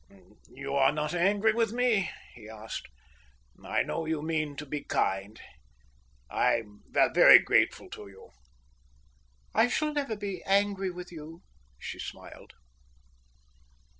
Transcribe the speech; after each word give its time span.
"You 0.49 0.73
are 0.73 0.91
not 0.91 1.13
angry 1.13 1.53
with 1.53 1.73
me?" 1.73 2.09
he 2.33 2.49
asked. 2.49 2.87
"I 3.63 3.83
know 3.83 4.05
you 4.07 4.23
mean 4.23 4.55
to 4.55 4.65
be 4.65 4.83
kind. 4.83 5.39
I'm 6.27 6.81
very 6.89 7.37
grateful 7.37 7.87
to 7.91 8.07
you." 8.07 8.31
"I 9.53 9.67
shall 9.67 9.93
never 9.93 10.15
be 10.15 10.41
angry 10.47 10.89
with 10.89 11.11
you," 11.11 11.43
she 11.77 11.99
smiled. 11.99 12.53